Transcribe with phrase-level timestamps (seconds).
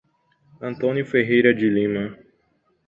[0.59, 2.17] Antônio Ferreira de Lima